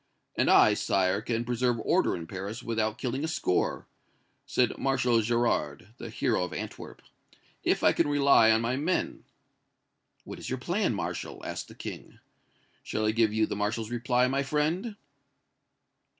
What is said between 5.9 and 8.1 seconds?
the hero of Antwerp, 'if I can